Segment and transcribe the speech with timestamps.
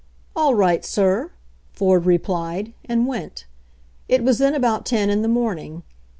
[0.35, 1.29] "All right, sir/'
[1.73, 3.45] Ford replied, and went.
[4.09, 5.83] It was then about ten in the morning.